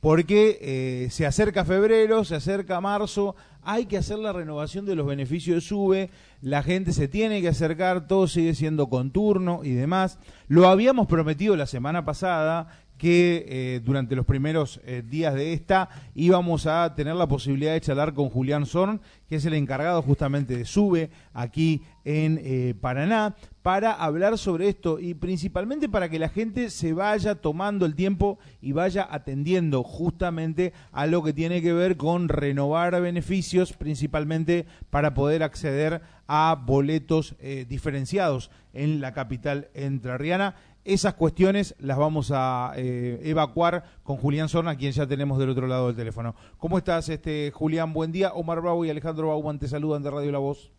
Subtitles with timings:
[0.00, 5.06] porque eh, se acerca febrero, se acerca marzo, hay que hacer la renovación de los
[5.06, 9.72] beneficios de SUBE, la gente se tiene que acercar, todo sigue siendo con turno y
[9.72, 10.18] demás.
[10.46, 15.88] Lo habíamos prometido la semana pasada, que eh, durante los primeros eh, días de esta
[16.14, 20.56] íbamos a tener la posibilidad de charlar con Julián Zorn, que es el encargado justamente
[20.56, 26.28] de SUBE aquí en eh, Paraná, para hablar sobre esto y principalmente para que la
[26.28, 31.72] gente se vaya tomando el tiempo y vaya atendiendo justamente a lo que tiene que
[31.72, 37.34] ver con renovar beneficios, principalmente para poder acceder a boletos
[37.68, 40.54] diferenciados en la capital entrerriana
[40.86, 45.66] esas cuestiones las vamos a eh, evacuar con Julián Sorna, quien ya tenemos del otro
[45.66, 46.34] lado del teléfono.
[46.58, 47.92] ¿Cómo estás, este Julián?
[47.92, 48.32] Buen día.
[48.32, 50.70] Omar Bravo y Alejandro Bauman te saludan de Radio La Voz.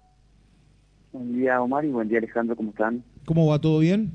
[1.11, 2.55] Buen día, Omar, y buen día, Alejandro.
[2.55, 3.03] ¿Cómo están?
[3.25, 3.59] ¿Cómo va?
[3.59, 4.11] ¿Todo bien?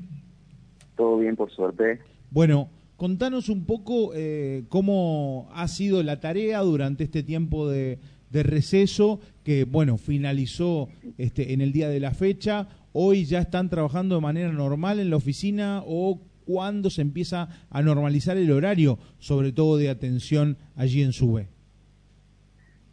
[0.95, 1.99] Todo bien, por suerte.
[2.31, 8.43] Bueno, contanos un poco eh, cómo ha sido la tarea durante este tiempo de, de
[8.43, 14.15] receso que, bueno, finalizó este, en el día de la fecha hoy ya están trabajando
[14.15, 19.51] de manera normal en la oficina o cuándo se empieza a normalizar el horario, sobre
[19.51, 21.47] todo de atención allí en SUBE?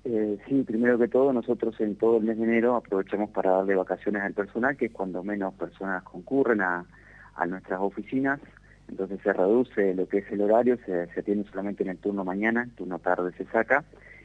[0.04, 3.74] Eh, sí, primero que todo, nosotros en todo el mes de enero aprovechamos para darle
[3.74, 6.86] vacaciones al personal, que es cuando menos personas concurren a,
[7.46, 8.38] nuestras oficinas.
[8.88, 12.22] Entonces se reduce lo que es el horario, se, se atiende solamente en el turno
[12.22, 13.84] mañana, el turno tarde se saca.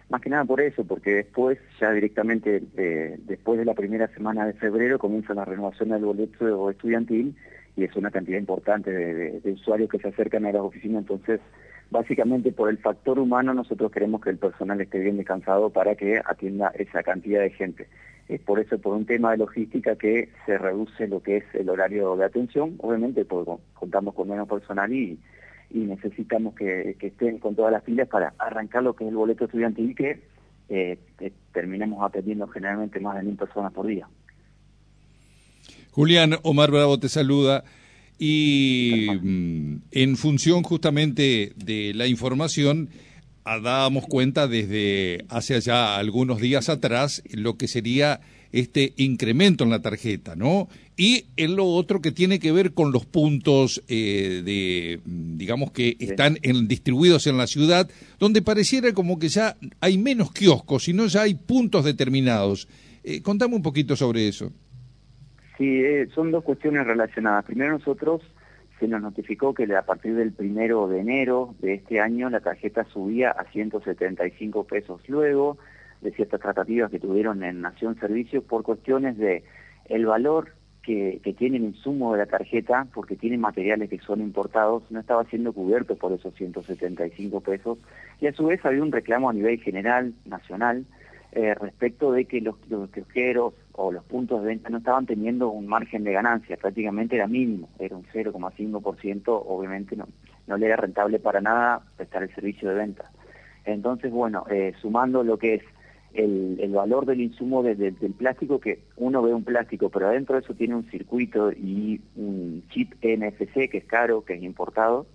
[0.09, 4.45] Más que nada por eso, porque después, ya directamente eh, después de la primera semana
[4.45, 7.36] de febrero, comienza la renovación del boleto estudiantil
[7.75, 11.02] y es una cantidad importante de, usuarios que se acercan a las oficinas.
[11.02, 11.42] Entonces,
[11.89, 16.22] básicamente por el factor humano, nosotros queremos que el personal esté bien descansado para que
[16.23, 17.88] atienda esa cantidad de gente.
[18.28, 21.69] Es por eso, por un tema de logística, que se reduce lo que es el
[21.69, 22.75] horario de atención.
[22.80, 25.19] Obviamente, porque contamos con menos personal y
[25.69, 29.45] y necesitamos que, estén con todas las pilas para arrancar lo que es el boleto
[29.45, 30.22] estudiantil que
[30.69, 30.97] eh,
[31.53, 34.07] terminamos atendiendo generalmente más de mil personas por día.
[35.91, 37.63] Julián, Omar Bravo te saluda.
[38.17, 42.90] Y mm, en función justamente de la información,
[43.44, 48.22] ah, dábamos cuenta desde hace ya algunos días atrás lo que sería
[48.55, 50.69] este incremento en la tarjeta, ¿no?
[50.95, 55.97] Y en lo otro que tiene que ver con los puntos eh, de, digamos que
[55.99, 61.05] están en, distribuidos en la ciudad, donde pareciera como que ya hay menos kioscos, sino
[61.07, 62.69] ya hay puntos determinados.
[63.03, 64.53] Eh, contame un poquito sobre eso.
[65.57, 67.43] Sí, eh, son dos cuestiones relacionadas.
[67.43, 68.22] Primero nosotros
[68.79, 72.85] se nos notificó que a partir del primero de enero de este año la tarjeta
[72.85, 75.01] subía a 175 pesos.
[75.09, 75.57] Luego
[76.05, 79.43] de ciertas tratativas que tuvieron en Nación Servicios por cuestiones de
[79.85, 80.53] el valor
[80.85, 85.23] que, tiene el insumo de la tarjeta, porque tiene materiales que son importados, no estaba
[85.25, 87.79] siendo cubierto por esos 175 pesos.
[88.21, 90.85] Y a su vez había un reclamo a nivel general, nacional,
[91.31, 92.89] eh, respecto de que los, los
[93.73, 97.67] o los puntos de venta no estaban teniendo un margen de ganancia, prácticamente era mínimo,
[97.79, 100.07] era un 0,5%, obviamente no,
[100.47, 103.11] no le era rentable para nada prestar el servicio de venta.
[103.66, 105.63] Entonces, bueno, eh, sumando lo que es
[106.16, 110.53] el, valor del insumo del plástico, que uno ve un plástico, pero adentro de eso
[110.53, 115.06] tiene un circuito y un chip NFC que es caro, que es importado,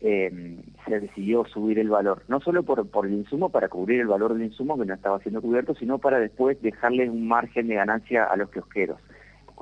[0.00, 2.24] eh, se decidió subir el valor.
[2.28, 5.40] No solo por, el insumo, para cubrir el valor del insumo que no estaba siendo
[5.40, 8.98] cubierto, sino para después dejarles un margen de ganancia a los kiosqueros.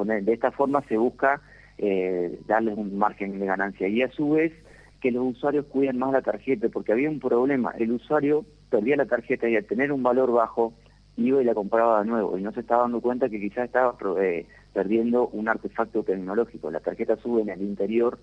[0.04, 1.42] de esta forma se busca
[1.76, 4.52] eh, darles un margen de ganancia y a su vez
[5.00, 7.72] que los usuarios cuiden más la tarjeta, porque había un problema.
[7.78, 10.72] El usuario perdía la tarjeta y al tener un valor bajo
[11.16, 13.96] iba y la compraba de nuevo y no se estaba dando cuenta que quizás estaba
[14.20, 16.70] eh, perdiendo un artefacto tecnológico.
[16.70, 18.18] La tarjeta sube en el interior,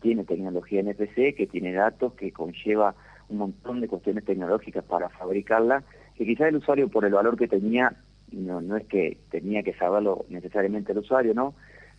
[0.00, 2.94] tiene tecnología NFC, que tiene datos, que conlleva
[3.28, 5.84] un montón de cuestiones tecnológicas para fabricarla,
[6.16, 7.94] que quizás el usuario por el valor que tenía,
[8.32, 11.54] no, no es que tenía que saberlo necesariamente el usuario, ¿no?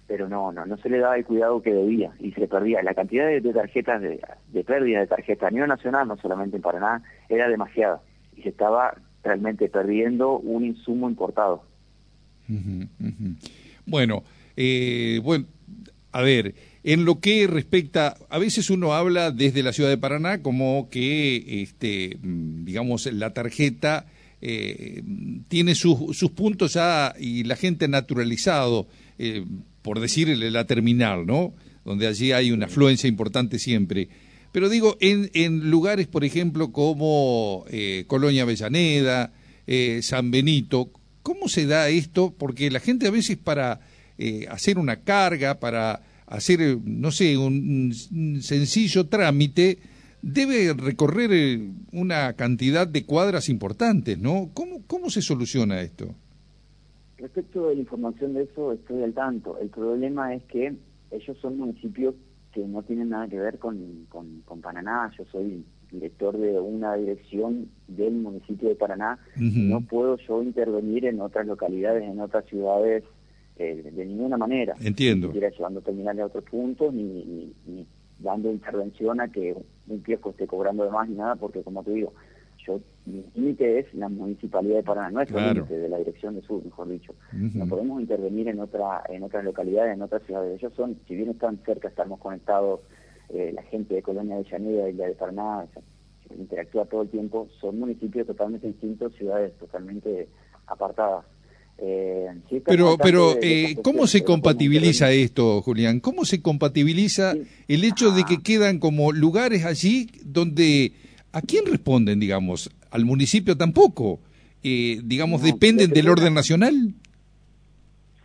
[0.08, 2.84] Pero no, no, no se le daba el cuidado que debía y se perdía.
[2.84, 4.20] La cantidad de, tarjetas, de,
[4.50, 8.02] de pérdida de tarjetas a nivel nacional, no solamente en Paraná, era demasiada
[8.36, 11.64] y se estaba realmente perdiendo un insumo importado.
[13.86, 14.24] Bueno,
[14.58, 15.46] eh, bueno,
[16.12, 20.42] a ver, en lo que respecta, a veces uno habla desde la ciudad de Paraná
[20.42, 24.06] como que, este, mm, digamos, la tarjeta
[24.42, 25.04] eh,
[25.48, 28.88] tiene sus, sus puntos ya y la gente naturalizado.
[29.24, 29.46] Eh,
[29.84, 31.54] por decir la terminal, ¿no?
[31.86, 34.10] Donde allí hay una afluencia importante siempre.
[34.52, 39.32] Pero digo, en, en lugares, por ejemplo, como eh, Colonia Avellaneda,
[39.68, 40.92] eh, San Benito,
[41.22, 42.34] ¿cómo se da esto?
[42.36, 43.80] Porque la gente a veces para
[44.50, 47.92] hacer una carga, para hacer, no sé, un,
[48.42, 49.80] sencillo trámite,
[50.22, 54.50] debe recorrer eh, una cantidad de cuadras importantes, ¿no?
[54.54, 56.14] ¿Cómo, cómo se soluciona esto?
[57.18, 59.58] Respecto de la información de eso, estoy al tanto.
[59.60, 60.74] El problema es que
[61.12, 62.16] ellos son municipios
[62.52, 65.12] que no tienen nada que ver con, con, con Paraná.
[65.18, 69.20] Yo soy director de una dirección del municipio de Paraná.
[69.36, 73.04] No puedo yo intervenir en otras localidades, en otras ciudades,
[73.58, 74.76] eh, de ninguna manera.
[74.82, 75.28] Entiendo.
[75.28, 77.86] Ni siquiera llevando terminales a otros puntos, ni, ni,
[78.22, 79.56] dando intervención a que
[79.88, 82.14] un kiosco esté cobrando de más ni nada, porque como te digo,
[82.66, 86.64] yo mi límite es la municipalidad de Paraná, nuestro límite de la dirección de sur,
[86.64, 87.14] mejor dicho.
[87.32, 90.60] No podemos intervenir en otra en otras localidades, en otras ciudades.
[90.60, 92.82] Ellos son, si bien están cerca, estamos conectados
[93.30, 95.66] eh, la gente de Colonia de Llanera y la de Paraná
[96.38, 100.28] interactúa todo el tiempo, son municipios totalmente distintos, ciudades totalmente
[100.68, 101.26] apartadas.
[101.78, 102.28] Eh,
[102.66, 106.00] pero, pero eh, ¿cómo se compatibiliza esto, Julián?
[106.00, 107.34] ¿Cómo se compatibiliza
[107.68, 108.42] el hecho de que ah.
[108.44, 110.94] quedan como lugares allí donde
[111.32, 114.20] a quién responden, digamos, al municipio tampoco,
[114.64, 116.94] eh, digamos, dependen del orden nacional?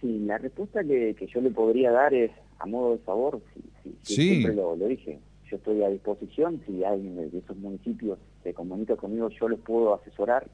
[0.00, 3.40] Sí, la respuesta que, que yo le podría dar es a modo de favor,
[3.82, 5.19] si, siempre lo, dije,
[5.50, 9.94] yo estoy a disposición, si alguien de esos municipios se comunica conmigo, yo les puedo
[9.94, 10.46] asesorar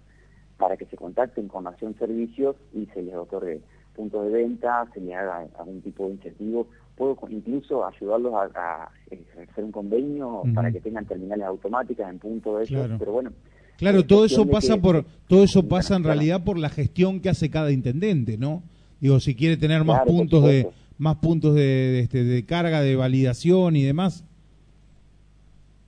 [0.62, 3.62] para que se contacten con Nación Servicios y se les otorgue
[3.97, 9.64] puntos de venta, se les haga algún tipo de incentivo, puedo incluso ayudarlos a, hacer
[9.64, 13.32] un convenio para que tengan terminales automáticas en punto de ellos, pero bueno.
[13.76, 17.50] Claro, todo eso pasa por todo eso pasa en realidad por la gestión que hace
[17.50, 18.62] cada intendente, ¿no?
[19.00, 23.75] Digo, si quiere tener más puntos de más puntos de, este, de carga, de validación
[23.75, 24.25] y demás.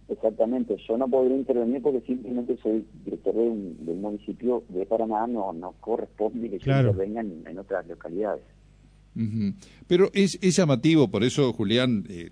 [0.08, 5.52] Exactamente, yo no podría intervenir porque simplemente soy director de del municipio de Paraná, no,
[5.54, 8.42] no corresponde que yo intervenga en, otras localidades.
[9.86, 12.30] Pero es, es, llamativo, por eso Julián, eh,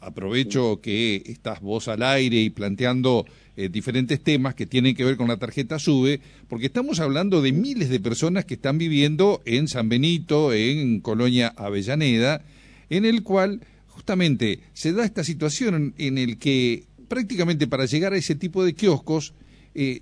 [0.00, 5.18] aprovecho que estás vos al aire y planteando eh, diferentes temas que tienen que ver
[5.18, 9.68] con la tarjeta SUBE, porque estamos hablando de miles de personas que están viviendo en
[9.68, 12.42] San Benito, en Colonia Avellaneda,
[12.88, 18.16] en el cual justamente se da esta situación en el que prácticamente para llegar a
[18.16, 19.34] ese tipo de kioscos,
[19.74, 20.00] eh,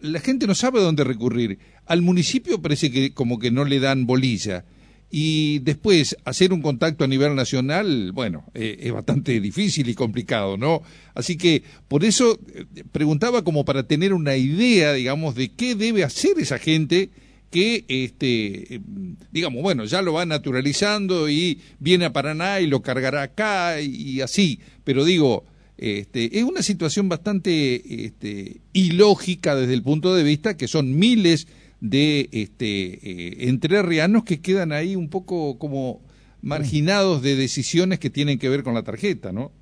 [0.00, 1.60] la gente no sabe a dónde recurrir.
[1.86, 4.64] Al municipio parece que como que no le dan bolilla
[5.12, 10.56] y después hacer un contacto a nivel nacional, bueno, eh, es bastante difícil y complicado,
[10.56, 10.82] ¿no?
[11.14, 16.02] Así que por eso eh, preguntaba como para tener una idea, digamos, de qué debe
[16.02, 17.10] hacer esa gente
[17.50, 18.80] que, este, eh,
[19.30, 24.20] digamos, bueno, ya lo va naturalizando y viene a Paraná y lo cargará acá y,
[24.20, 25.44] así, pero digo,
[25.78, 31.46] este, es una situación bastante este, ilógica desde el punto de vista que son miles
[31.80, 36.02] de este, eh, entrerrianos que quedan ahí un poco como
[36.42, 39.52] marginados de decisiones que tienen que ver con la tarjeta, ¿no?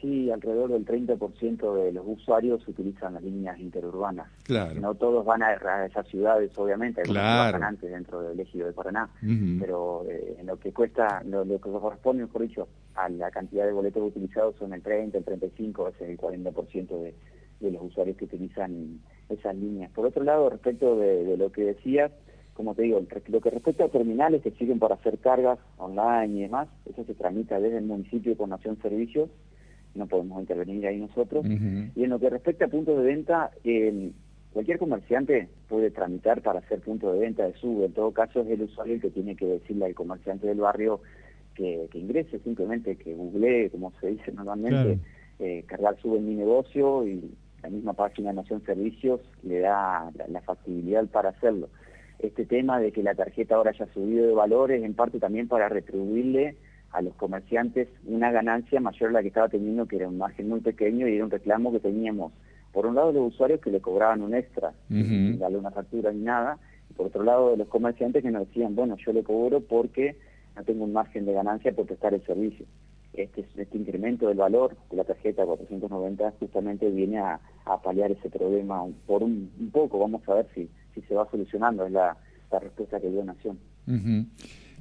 [0.00, 4.28] Sí, alrededor del 30% de los usuarios utilizan las líneas interurbanas.
[4.44, 4.78] Claro.
[4.80, 7.64] No todos van a, esas ciudades, obviamente, hay claro.
[7.64, 9.08] antes dentro del ejido de Paraná,
[9.58, 13.72] pero eh, en lo que cuesta, lo, que corresponde, mejor dicho, a la cantidad de
[13.72, 17.14] boletos utilizados son el 30, el 35, es el 40% de,
[17.60, 19.90] de los usuarios que utilizan esas líneas.
[19.92, 22.12] Por otro lado, respecto de, lo que decías,
[22.54, 26.42] como te digo, lo que respecta a terminales que sirven para hacer cargas online y
[26.42, 29.28] demás, eso se tramita desde el municipio con Nación Servicios,
[29.96, 31.44] no podemos intervenir ahí nosotros.
[31.46, 33.50] Y en lo que respecta a puntos de venta,
[34.52, 37.86] cualquier comerciante puede tramitar para hacer punto de venta de sube.
[37.86, 41.00] En todo caso, es el usuario el que tiene que decirle al comerciante del barrio
[41.54, 44.98] que, ingrese, simplemente que googlee, como se dice normalmente,
[45.38, 47.30] eh, cargar sube en mi negocio y
[47.62, 51.68] la misma página de Nación Servicios le da la, factibilidad para hacerlo.
[52.18, 55.68] Este tema de que la tarjeta ahora haya subido de valores, en parte también para
[55.68, 56.56] retribuirle
[56.92, 60.48] a los comerciantes una ganancia mayor a la que estaba teniendo, que era un margen
[60.48, 62.32] muy pequeño y era un reclamo que teníamos,
[62.72, 66.20] por un lado, los usuarios que le cobraban un extra, sin darle una factura ni
[66.20, 66.58] nada,
[66.90, 70.16] y por otro lado, de los comerciantes que nos decían, bueno, yo le cobro porque
[70.54, 72.66] no tengo un margen de ganancia por prestar el servicio.
[73.14, 77.40] Este, este incremento del valor de la tarjeta 490 justamente viene a,
[77.82, 79.98] paliar ese problema por un, poco.
[79.98, 82.14] Vamos a ver si, si se va solucionando, es la,
[82.60, 83.58] respuesta que dio Nación.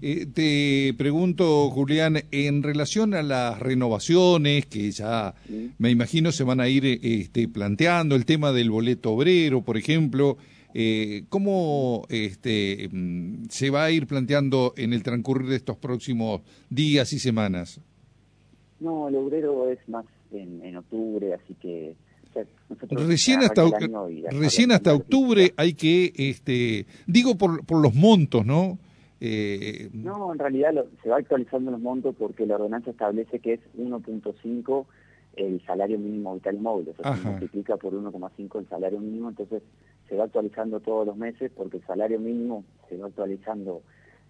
[0.02, 5.34] Eh, te pregunto, Julián, en relación a las renovaciones que ya
[5.78, 10.38] me imagino se van a ir este, planteando, el tema del boleto obrero, por ejemplo,
[10.74, 16.42] eh, ¿cómo este, mm, se va a ir planteando en el transcurrir de estos próximos
[16.70, 17.80] días y semanas?
[18.82, 21.96] No, el obrero es más en, octubre, así que
[22.90, 23.64] recién hasta
[24.32, 28.78] recién hasta octubre hay que este digo por por los montos no
[29.26, 33.60] eh, no en realidad se va actualizando los montos porque la ordenanza establece que es
[33.78, 34.86] 1.5
[35.36, 39.64] el salario mínimo vital móvil, o sea, se multiplica por 1,5 el salario mínimo, entonces
[40.08, 43.82] se va actualizando todos los meses porque el salario mínimo se va actualizando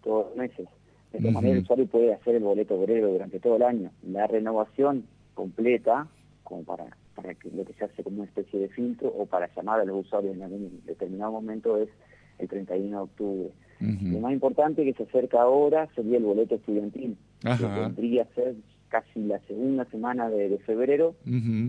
[0.03, 0.67] todos los meses.
[1.11, 3.91] De esta manera el usuario puede hacer el boleto obrero durante todo el año.
[4.07, 6.07] La renovación completa,
[6.43, 6.85] como para,
[7.15, 9.85] para que lo que se hace como una especie de filtro o para llamar a
[9.85, 11.89] los usuarios en algún determinado momento es
[12.39, 13.49] el 31 de octubre.
[13.79, 18.55] Lo más importante que se acerca ahora sería el boleto estudiantil, que que ser
[18.89, 21.15] casi la segunda semana de, febrero,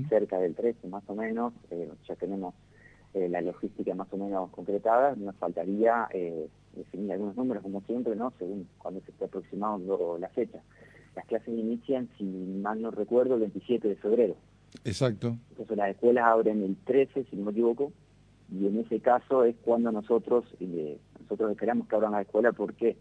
[0.09, 2.55] cerca del 13 más o menos, eh, ya tenemos
[3.15, 8.15] eh, la logística más o menos concretada, nos faltaría eh, definir algunos números como siempre,
[8.15, 8.33] ¿no?
[8.39, 10.61] según cuando se esté aproximando la fecha.
[11.17, 14.37] Las clases inician, si mal no recuerdo, el 27 de febrero.
[14.85, 15.37] Exacto.
[15.51, 17.93] Entonces las escuelas abren el 13, si no me equivoco,
[18.53, 20.45] y en ese caso es cuando nosotros
[21.21, 22.97] nosotros esperamos que abran la escuela porque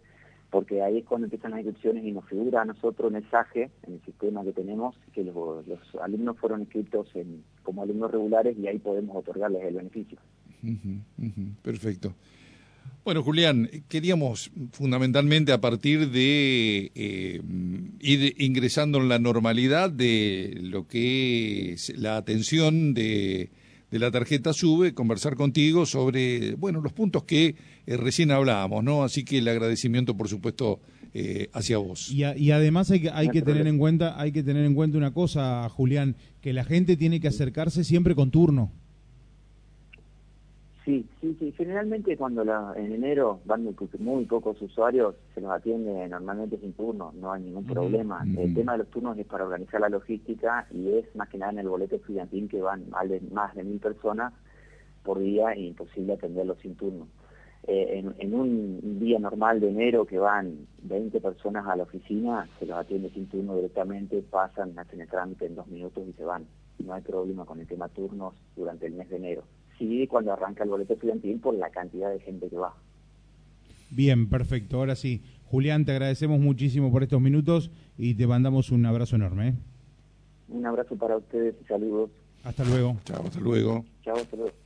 [0.50, 3.96] porque ahí es cuando empiezan las inscripciones y nos figura a nosotros un mensaje en
[3.96, 5.66] el sistema que tenemos que los,
[6.02, 10.18] alumnos fueron inscritos en, como alumnos regulares y ahí podemos otorgarles el beneficio.
[11.62, 12.14] perfecto.
[13.04, 17.42] Bueno, Julián, queríamos fundamentalmente a partir de eh,
[18.00, 23.50] ir ingresando en la normalidad de lo que es la atención de
[23.96, 27.56] de la tarjeta sube, conversar contigo sobre, bueno, los puntos que
[27.88, 29.06] eh, recién hablábamos, ¿no?
[29.06, 30.82] Así que el agradecimiento, por supuesto,
[31.14, 32.12] eh, hacia vos.
[32.12, 34.98] Y, y, además hay que, hay que tener en cuenta, hay que tener en cuenta
[34.98, 38.74] una cosa, Julián, que la gente tiene que acercarse siempre con turno.
[40.86, 41.52] Sí, sí, sí.
[41.58, 47.12] Generalmente cuando la, en enero van muy, pocos usuarios, se los atiende normalmente sin turno,
[47.20, 48.24] no hay ningún problema.
[48.38, 51.54] El tema de los turnos es para organizar la logística y es más que nada
[51.54, 54.32] en el boleto estudiantil que van más de, más de mil personas
[55.02, 57.08] por día e imposible atenderlos sin turno.
[57.68, 62.68] Eh, en, un día normal de enero que van 20 personas a la oficina, se
[62.68, 66.46] los atiende sin turno directamente, pasan, hacen el trámite en dos minutos y se van.
[66.78, 69.44] No hay problema con el tema turnos durante el mes de enero
[69.78, 72.74] sí cuando arranca el boleto estudiantil por la cantidad de gente que va.
[73.90, 74.78] Bien, perfecto.
[74.78, 79.50] Ahora sí, Julián, te agradecemos muchísimo por estos minutos y te mandamos un abrazo enorme.
[79.50, 79.54] ¿eh?
[80.50, 82.10] Un abrazo para ustedes y saludos.
[82.44, 82.98] Hasta luego.
[83.06, 83.86] Chao, hasta luego.
[84.04, 84.65] Chao, hasta luego.